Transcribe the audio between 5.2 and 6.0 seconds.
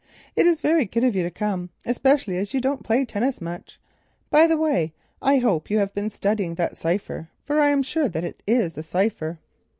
I hope you have